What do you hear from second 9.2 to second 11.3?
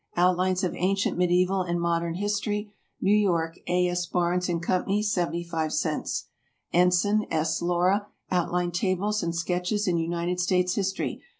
and Sketches in United States History."